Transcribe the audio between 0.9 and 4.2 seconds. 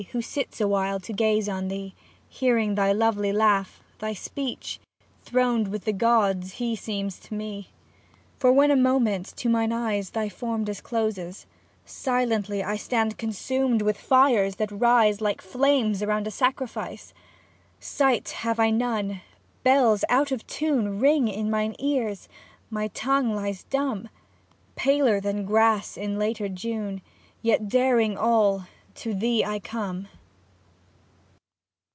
to gaze on thee, Hearing thy lovely laugh, thy